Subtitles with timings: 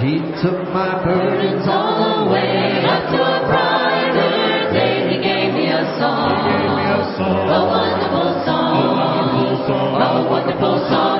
[0.00, 2.84] He took my burdens all away.
[2.84, 6.32] Up to a brighter day, He gave me a song.
[7.20, 8.72] A wonderful song.
[10.02, 11.11] A wonderful song I now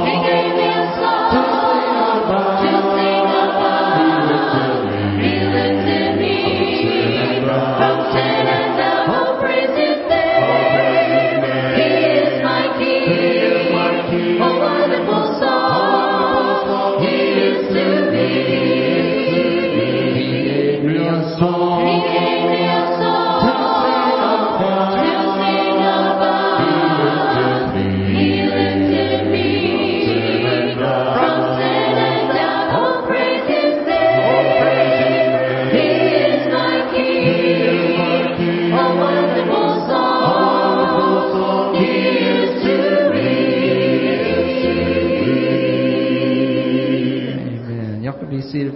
[0.00, 0.61] me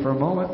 [0.07, 0.51] for a moment.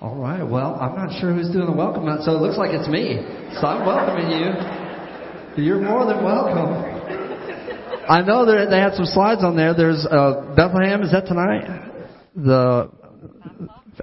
[0.00, 0.42] All right.
[0.42, 3.18] Well, I'm not sure who's doing the welcome, so it looks like it's me.
[3.60, 5.62] So I'm welcoming you.
[5.64, 6.90] You're more than welcome.
[8.08, 9.74] I know they had some slides on there.
[9.74, 11.02] There's uh, Bethlehem.
[11.02, 11.90] Is that tonight?
[12.34, 12.90] The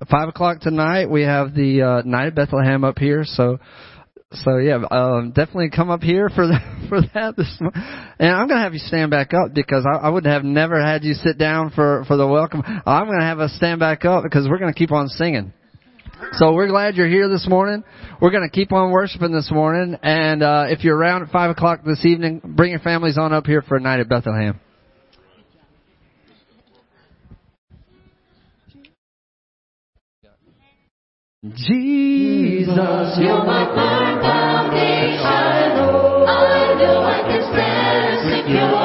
[0.09, 1.09] five o'clock tonight.
[1.09, 3.23] We have the uh, night of Bethlehem up here.
[3.25, 3.59] So,
[4.31, 7.55] so yeah, um, definitely come up here for that, for that this.
[7.59, 11.03] And I'm gonna have you stand back up because I, I would have never had
[11.03, 12.61] you sit down for for the welcome.
[12.65, 15.53] I'm gonna have us stand back up because we're gonna keep on singing.
[16.33, 17.83] So we're glad you're here this morning.
[18.21, 19.97] We're going to keep on worshiping this morning.
[20.03, 23.45] And uh, if you're around at 5 o'clock this evening, bring your families on up
[23.45, 24.59] here for a night at Bethlehem.
[31.41, 35.23] Jesus, You're my firm foundation.
[36.27, 38.78] I know I can stand secure.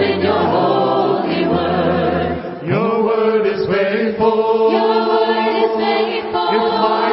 [0.00, 2.62] In your holy word.
[2.66, 4.70] Your word is faithful.
[4.72, 7.07] Your word is faithful.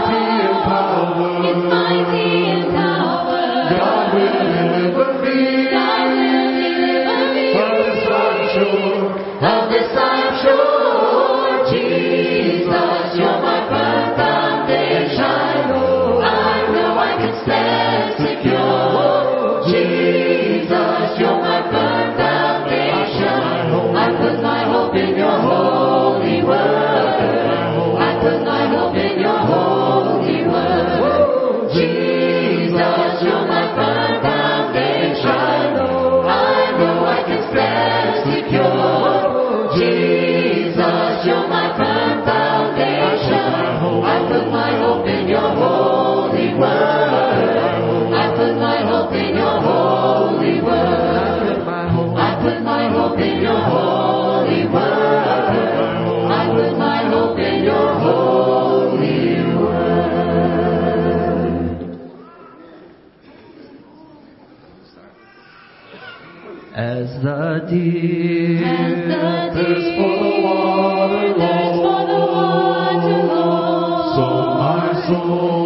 [66.86, 68.60] As the deer,
[69.56, 71.34] thirsts for the water,
[71.82, 74.26] for the water, Lord, so
[74.60, 75.65] my soul.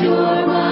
[0.00, 0.67] your mind.